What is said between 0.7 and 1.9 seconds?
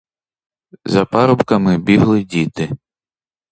За парубками